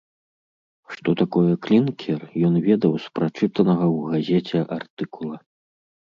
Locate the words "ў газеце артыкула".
3.97-5.37